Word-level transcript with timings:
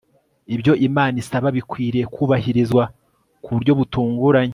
ibyo 0.55 0.73
imana 0.87 1.15
isaba 1.23 1.47
bikwiriye 1.57 2.05
kubahirizwa 2.15 2.83
mu 3.43 3.47
buryo 3.55 3.73
butunganye 3.79 4.49